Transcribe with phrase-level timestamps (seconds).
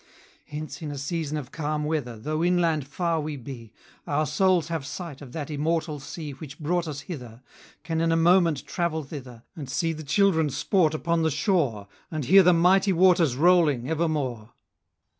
[0.47, 3.71] 165 Hence in a season of calm weather Though inland far we be,
[4.07, 7.43] Our souls have sight of that immortal sea Which brought us hither,
[7.83, 11.87] Can in a moment travel thither, 170 And see the children sport upon the shore,
[12.09, 14.53] And hear the mighty waters rolling evermore.